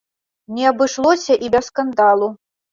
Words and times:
Не 0.59 0.63
абышлося 0.71 1.37
і 1.45 1.53
без 1.59 1.71
скандалу. 1.71 2.35